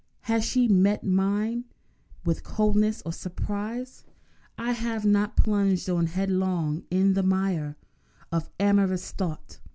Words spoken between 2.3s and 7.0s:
coldness or surprise, I had not plunged on headlong